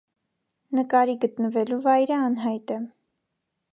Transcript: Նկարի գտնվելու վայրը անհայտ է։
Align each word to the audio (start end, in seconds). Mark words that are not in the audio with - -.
Նկարի 0.77 1.13
գտնվելու 1.25 1.79
վայրը 1.85 2.17
անհայտ 2.31 2.75
է։ 2.77 2.79